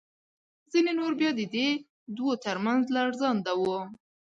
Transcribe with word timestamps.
ځینې 0.71 0.91
نور 0.99 1.13
بیا 1.19 1.31
د 1.35 1.41
دې 1.55 1.69
دوو 2.17 2.31
تر 2.45 2.57
منځ 2.65 2.83
لړزانده 2.95 3.53
وو. 3.61 3.79